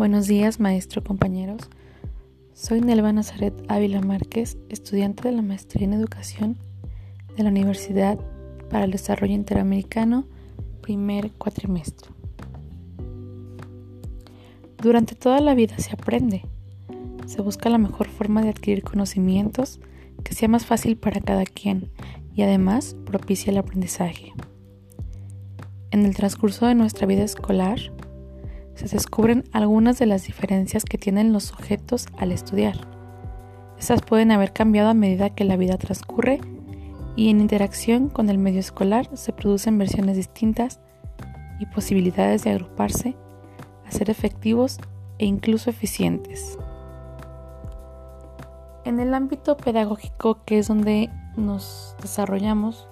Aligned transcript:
Buenos 0.00 0.26
días, 0.26 0.60
maestro, 0.60 1.04
compañeros. 1.04 1.60
Soy 2.54 2.80
Nelva 2.80 3.12
Nazaret 3.12 3.52
Ávila 3.68 4.00
Márquez, 4.00 4.56
estudiante 4.70 5.28
de 5.28 5.32
la 5.32 5.42
maestría 5.42 5.84
en 5.84 5.92
educación 5.92 6.56
de 7.36 7.42
la 7.42 7.50
Universidad 7.50 8.18
para 8.70 8.84
el 8.84 8.92
Desarrollo 8.92 9.34
Interamericano, 9.34 10.24
primer 10.80 11.32
cuatrimestre. 11.32 12.08
Durante 14.78 15.14
toda 15.14 15.38
la 15.42 15.54
vida 15.54 15.76
se 15.76 15.92
aprende. 15.92 16.46
Se 17.26 17.42
busca 17.42 17.68
la 17.68 17.76
mejor 17.76 18.08
forma 18.08 18.40
de 18.40 18.48
adquirir 18.48 18.82
conocimientos 18.82 19.80
que 20.24 20.32
sea 20.34 20.48
más 20.48 20.64
fácil 20.64 20.96
para 20.96 21.20
cada 21.20 21.44
quien 21.44 21.90
y 22.34 22.40
además 22.40 22.96
propicia 23.04 23.50
el 23.50 23.58
aprendizaje. 23.58 24.32
En 25.90 26.06
el 26.06 26.16
transcurso 26.16 26.66
de 26.66 26.74
nuestra 26.74 27.06
vida 27.06 27.22
escolar, 27.22 27.80
se 28.88 28.96
descubren 28.96 29.44
algunas 29.52 29.98
de 29.98 30.06
las 30.06 30.26
diferencias 30.26 30.84
que 30.84 30.98
tienen 30.98 31.32
los 31.32 31.44
sujetos 31.44 32.06
al 32.16 32.32
estudiar. 32.32 32.76
Estas 33.78 34.02
pueden 34.02 34.30
haber 34.30 34.52
cambiado 34.52 34.90
a 34.90 34.94
medida 34.94 35.30
que 35.30 35.44
la 35.44 35.56
vida 35.56 35.76
transcurre 35.78 36.40
y 37.16 37.30
en 37.30 37.40
interacción 37.40 38.08
con 38.08 38.30
el 38.30 38.38
medio 38.38 38.60
escolar 38.60 39.08
se 39.14 39.32
producen 39.32 39.78
versiones 39.78 40.16
distintas 40.16 40.80
y 41.58 41.66
posibilidades 41.66 42.44
de 42.44 42.50
agruparse 42.50 43.16
a 43.86 43.90
ser 43.90 44.10
efectivos 44.10 44.78
e 45.18 45.26
incluso 45.26 45.70
eficientes. 45.70 46.58
En 48.84 48.98
el 48.98 49.12
ámbito 49.12 49.56
pedagógico, 49.56 50.42
que 50.44 50.58
es 50.58 50.68
donde 50.68 51.10
nos 51.36 51.94
desarrollamos, 52.00 52.88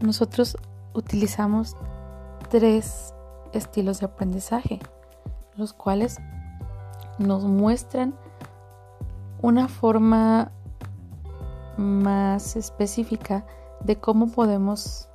nosotros 0.00 0.56
utilizamos 0.94 1.76
tres 2.50 3.14
estilos 3.52 4.00
de 4.00 4.06
aprendizaje, 4.06 4.80
los 5.56 5.72
cuales 5.72 6.18
nos 7.18 7.44
muestran 7.44 8.14
una 9.40 9.68
forma 9.68 10.52
más 11.76 12.56
específica 12.56 13.44
de 13.84 13.96
cómo 13.96 14.28
podemos 14.28 15.08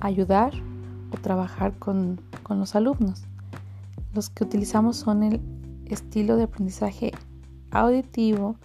ayudar 0.00 0.52
o 1.12 1.16
trabajar 1.20 1.76
con, 1.78 2.20
con, 2.42 2.58
los 2.58 2.74
alumnos. 2.74 3.24
Los 4.12 4.30
que 4.30 4.44
utilizamos 4.44 4.96
son 4.96 5.22
el 5.22 5.40
estilo 5.86 6.36
de 6.36 6.44
aprendizaje 6.44 7.12
auditivo, 7.70 8.56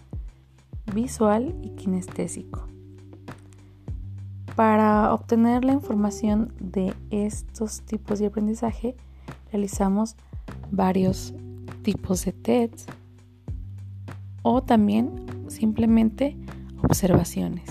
visual 0.93 1.55
y 1.63 1.69
kinestésico. 1.71 2.67
Para 4.55 5.13
obtener 5.13 5.63
la 5.63 5.73
información 5.73 6.53
de 6.59 6.93
estos 7.09 7.81
tipos 7.81 8.19
de 8.19 8.27
aprendizaje, 8.27 8.95
realizamos 9.51 10.15
varios 10.71 11.33
tipos 11.83 12.25
de 12.25 12.33
TEDs 12.33 12.85
o 14.41 14.61
también 14.61 15.25
simplemente 15.47 16.35
observaciones. 16.83 17.69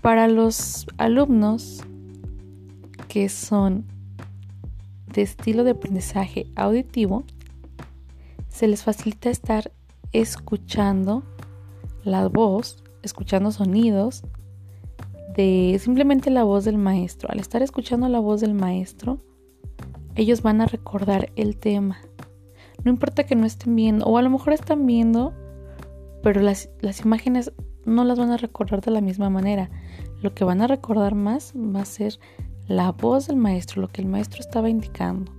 Para 0.00 0.28
los 0.28 0.86
alumnos 0.96 1.82
que 3.08 3.28
son 3.28 3.84
de 5.12 5.22
estilo 5.22 5.64
de 5.64 5.72
aprendizaje 5.72 6.46
auditivo, 6.54 7.24
se 8.48 8.68
les 8.68 8.82
facilita 8.82 9.30
estar 9.30 9.72
escuchando 10.12 11.22
la 12.04 12.28
voz, 12.28 12.82
escuchando 13.02 13.52
sonidos 13.52 14.22
de 15.36 15.78
simplemente 15.82 16.30
la 16.30 16.44
voz 16.44 16.64
del 16.64 16.78
maestro. 16.78 17.30
Al 17.30 17.40
estar 17.40 17.62
escuchando 17.62 18.08
la 18.08 18.20
voz 18.20 18.40
del 18.40 18.54
maestro, 18.54 19.20
ellos 20.20 20.42
van 20.42 20.60
a 20.60 20.66
recordar 20.66 21.32
el 21.34 21.56
tema. 21.56 21.98
No 22.84 22.90
importa 22.90 23.24
que 23.24 23.36
no 23.36 23.46
estén 23.46 23.74
viendo, 23.74 24.04
o 24.04 24.18
a 24.18 24.22
lo 24.22 24.28
mejor 24.28 24.52
están 24.52 24.84
viendo, 24.84 25.32
pero 26.22 26.42
las, 26.42 26.68
las 26.80 27.00
imágenes 27.00 27.52
no 27.86 28.04
las 28.04 28.18
van 28.18 28.30
a 28.30 28.36
recordar 28.36 28.82
de 28.82 28.90
la 28.90 29.00
misma 29.00 29.30
manera. 29.30 29.70
Lo 30.20 30.34
que 30.34 30.44
van 30.44 30.60
a 30.60 30.66
recordar 30.66 31.14
más 31.14 31.54
va 31.56 31.80
a 31.80 31.86
ser 31.86 32.20
la 32.68 32.92
voz 32.92 33.28
del 33.28 33.36
maestro, 33.36 33.80
lo 33.80 33.88
que 33.88 34.02
el 34.02 34.08
maestro 34.08 34.40
estaba 34.40 34.68
indicando. 34.68 35.32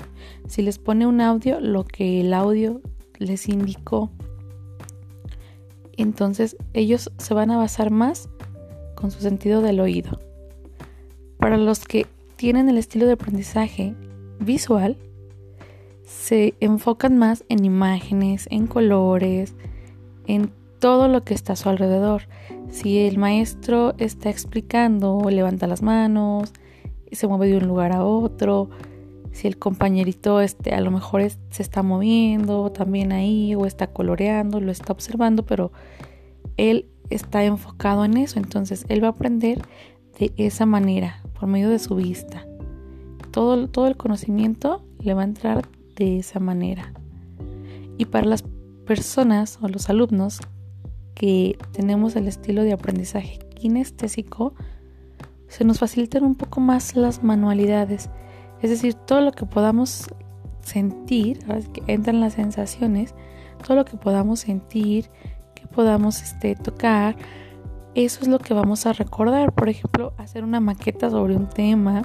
Si 0.47 0.63
les 0.63 0.79
pone 0.79 1.05
un 1.05 1.21
audio, 1.21 1.59
lo 1.59 1.85
que 1.85 2.19
el 2.21 2.33
audio 2.33 2.81
les 3.19 3.49
indicó. 3.49 4.09
Entonces 5.95 6.57
ellos 6.73 7.11
se 7.19 7.35
van 7.35 7.51
a 7.51 7.57
basar 7.57 7.91
más 7.91 8.29
con 8.95 9.11
su 9.11 9.19
sentido 9.19 9.61
del 9.61 9.79
oído. 9.79 10.19
Para 11.37 11.57
los 11.57 11.85
que 11.85 12.07
tienen 12.35 12.67
el 12.67 12.79
estilo 12.79 13.05
de 13.05 13.13
aprendizaje 13.13 13.95
visual 14.41 14.97
se 16.05 16.55
enfocan 16.59 17.17
más 17.17 17.45
en 17.49 17.63
imágenes, 17.63 18.47
en 18.51 18.67
colores, 18.67 19.55
en 20.27 20.51
todo 20.79 21.07
lo 21.07 21.23
que 21.23 21.33
está 21.33 21.53
a 21.53 21.55
su 21.55 21.69
alrededor. 21.69 22.23
Si 22.69 22.99
el 22.99 23.17
maestro 23.17 23.93
está 23.97 24.29
explicando, 24.29 25.21
levanta 25.29 25.67
las 25.67 25.81
manos, 25.81 26.51
se 27.11 27.27
mueve 27.27 27.47
de 27.47 27.57
un 27.57 27.67
lugar 27.67 27.93
a 27.93 28.03
otro, 28.03 28.69
si 29.31 29.47
el 29.47 29.57
compañerito 29.57 30.41
este, 30.41 30.73
a 30.73 30.81
lo 30.81 30.91
mejor 30.91 31.21
se 31.49 31.63
está 31.63 31.83
moviendo 31.83 32.71
también 32.71 33.13
ahí 33.13 33.55
o 33.55 33.65
está 33.65 33.87
coloreando, 33.87 34.59
lo 34.59 34.71
está 34.71 34.91
observando, 34.91 35.45
pero 35.45 35.71
él 36.57 36.87
está 37.09 37.43
enfocado 37.45 38.03
en 38.03 38.17
eso, 38.17 38.39
entonces 38.39 38.85
él 38.89 39.03
va 39.03 39.07
a 39.07 39.11
aprender 39.11 39.61
de 40.19 40.33
esa 40.37 40.65
manera, 40.65 41.23
por 41.39 41.47
medio 41.47 41.69
de 41.69 41.79
su 41.79 41.95
vista 41.95 42.45
todo, 43.31 43.67
todo 43.67 43.87
el 43.87 43.97
conocimiento 43.97 44.83
le 44.99 45.13
va 45.13 45.21
a 45.21 45.25
entrar 45.25 45.67
de 45.95 46.19
esa 46.19 46.39
manera. 46.39 46.93
Y 47.97 48.05
para 48.05 48.25
las 48.25 48.43
personas 48.85 49.59
o 49.61 49.67
los 49.67 49.89
alumnos 49.89 50.39
que 51.13 51.57
tenemos 51.71 52.15
el 52.15 52.27
estilo 52.27 52.63
de 52.63 52.73
aprendizaje 52.73 53.39
kinestésico, 53.55 54.53
se 55.47 55.65
nos 55.65 55.79
facilitan 55.79 56.23
un 56.23 56.35
poco 56.35 56.61
más 56.61 56.95
las 56.95 57.23
manualidades. 57.23 58.09
Es 58.61 58.69
decir, 58.69 58.93
todo 58.93 59.21
lo 59.21 59.31
que 59.31 59.45
podamos 59.45 60.07
sentir, 60.61 61.39
que 61.73 61.83
entran 61.87 62.21
las 62.21 62.33
sensaciones, 62.33 63.13
todo 63.65 63.75
lo 63.75 63.85
que 63.85 63.97
podamos 63.97 64.39
sentir, 64.39 65.09
que 65.55 65.67
podamos 65.67 66.21
este, 66.21 66.55
tocar, 66.55 67.15
eso 67.93 68.21
es 68.21 68.27
lo 68.27 68.39
que 68.39 68.53
vamos 68.53 68.85
a 68.85 68.93
recordar. 68.93 69.53
Por 69.53 69.69
ejemplo, 69.69 70.13
hacer 70.17 70.43
una 70.43 70.59
maqueta 70.59 71.09
sobre 71.09 71.35
un 71.35 71.49
tema, 71.49 72.03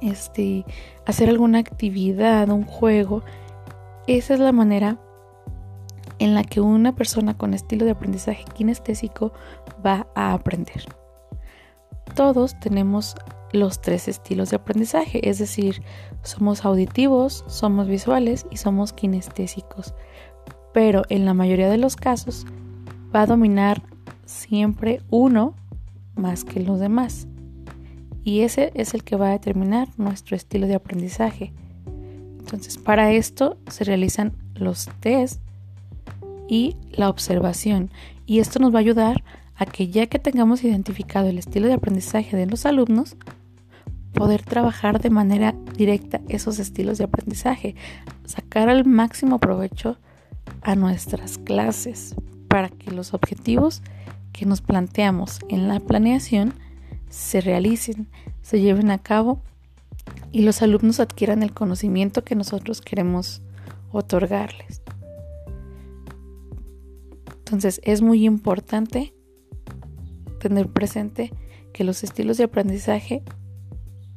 este, 0.00 0.64
hacer 1.06 1.28
alguna 1.28 1.58
actividad, 1.58 2.48
un 2.50 2.64
juego. 2.64 3.22
Esa 4.06 4.34
es 4.34 4.40
la 4.40 4.52
manera 4.52 4.98
en 6.18 6.34
la 6.34 6.44
que 6.44 6.60
una 6.60 6.94
persona 6.94 7.36
con 7.36 7.54
estilo 7.54 7.84
de 7.84 7.92
aprendizaje 7.92 8.44
kinestésico 8.54 9.32
va 9.84 10.06
a 10.14 10.32
aprender. 10.32 10.84
Todos 12.14 12.58
tenemos 12.60 13.14
los 13.52 13.80
tres 13.80 14.08
estilos 14.08 14.50
de 14.50 14.56
aprendizaje, 14.56 15.28
es 15.28 15.38
decir, 15.38 15.82
somos 16.22 16.64
auditivos, 16.64 17.44
somos 17.46 17.86
visuales 17.86 18.46
y 18.50 18.56
somos 18.56 18.92
kinestésicos. 18.92 19.94
Pero 20.72 21.02
en 21.08 21.24
la 21.24 21.34
mayoría 21.34 21.70
de 21.70 21.78
los 21.78 21.96
casos 21.96 22.46
va 23.14 23.22
a 23.22 23.26
dominar 23.26 23.82
siempre 24.26 25.00
uno 25.10 25.54
más 26.14 26.44
que 26.44 26.60
los 26.60 26.80
demás 26.80 27.26
y 28.28 28.42
ese 28.42 28.72
es 28.74 28.92
el 28.92 29.04
que 29.04 29.16
va 29.16 29.28
a 29.28 29.32
determinar 29.32 29.88
nuestro 29.96 30.36
estilo 30.36 30.66
de 30.66 30.74
aprendizaje. 30.74 31.50
Entonces, 32.38 32.76
para 32.76 33.10
esto 33.10 33.56
se 33.70 33.84
realizan 33.84 34.34
los 34.54 34.90
test 35.00 35.40
y 36.46 36.76
la 36.90 37.08
observación 37.08 37.90
y 38.26 38.40
esto 38.40 38.58
nos 38.58 38.74
va 38.74 38.78
a 38.78 38.80
ayudar 38.80 39.24
a 39.56 39.64
que 39.64 39.88
ya 39.88 40.08
que 40.08 40.18
tengamos 40.18 40.62
identificado 40.62 41.26
el 41.28 41.38
estilo 41.38 41.68
de 41.68 41.72
aprendizaje 41.72 42.36
de 42.36 42.44
los 42.44 42.66
alumnos, 42.66 43.16
poder 44.12 44.42
trabajar 44.42 45.00
de 45.00 45.08
manera 45.08 45.54
directa 45.74 46.20
esos 46.28 46.58
estilos 46.58 46.98
de 46.98 47.04
aprendizaje, 47.04 47.76
sacar 48.26 48.68
al 48.68 48.84
máximo 48.84 49.38
provecho 49.38 49.96
a 50.60 50.74
nuestras 50.74 51.38
clases 51.38 52.14
para 52.48 52.68
que 52.68 52.90
los 52.90 53.14
objetivos 53.14 53.80
que 54.32 54.44
nos 54.44 54.60
planteamos 54.60 55.38
en 55.48 55.66
la 55.66 55.80
planeación 55.80 56.52
se 57.08 57.40
realicen, 57.40 58.08
se 58.42 58.60
lleven 58.60 58.90
a 58.90 58.98
cabo 58.98 59.42
y 60.32 60.42
los 60.42 60.62
alumnos 60.62 61.00
adquieran 61.00 61.42
el 61.42 61.52
conocimiento 61.52 62.24
que 62.24 62.34
nosotros 62.34 62.80
queremos 62.80 63.42
otorgarles. 63.92 64.82
Entonces 67.38 67.80
es 67.84 68.02
muy 68.02 68.26
importante 68.26 69.14
tener 70.38 70.68
presente 70.68 71.32
que 71.72 71.84
los 71.84 72.04
estilos 72.04 72.36
de 72.36 72.44
aprendizaje 72.44 73.22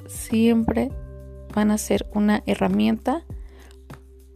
siempre 0.08 0.92
van 1.56 1.72
a 1.72 1.78
ser 1.78 2.10
una 2.14 2.44
herramienta 2.46 3.24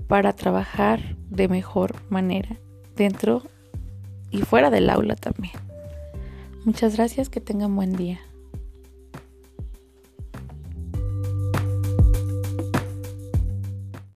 para 0.07 0.34
trabajar 0.34 1.18
de 1.30 1.48
mejor 1.48 1.96
manera 2.10 2.57
dentro 2.96 3.44
y 4.31 4.42
fuera 4.42 4.69
del 4.69 4.90
aula 4.90 5.16
también. 5.16 5.56
Muchas 6.63 6.96
gracias, 6.96 7.30
que 7.30 7.42
tengan 7.42 7.75
buen 7.75 7.96
día. 7.96 8.19